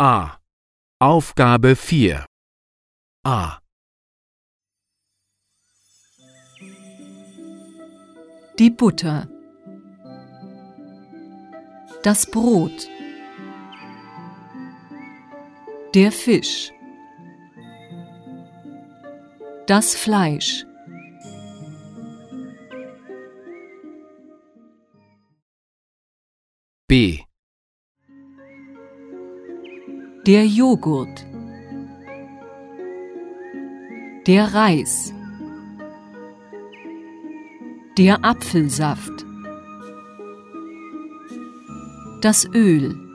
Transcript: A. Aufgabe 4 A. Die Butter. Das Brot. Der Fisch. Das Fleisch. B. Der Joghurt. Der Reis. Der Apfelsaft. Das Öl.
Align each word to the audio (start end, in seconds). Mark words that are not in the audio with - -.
A. 0.00 0.38
Aufgabe 1.00 1.74
4 1.74 2.24
A. 3.26 3.58
Die 8.60 8.70
Butter. 8.70 9.28
Das 12.04 12.30
Brot. 12.30 12.86
Der 15.94 16.12
Fisch. 16.12 16.72
Das 19.66 19.96
Fleisch. 19.96 20.64
B. 26.86 27.27
Der 30.28 30.44
Joghurt. 30.44 31.24
Der 34.26 34.52
Reis. 34.52 35.14
Der 37.96 38.22
Apfelsaft. 38.22 39.24
Das 42.20 42.46
Öl. 42.52 43.07